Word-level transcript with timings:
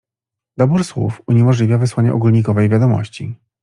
"Dobór 0.57 0.83
słów 0.85 1.21
uniemożliwia 1.27 1.77
wysłanie 1.77 2.13
ogólnikowej 2.13 2.69
wiadomości." 2.69 3.35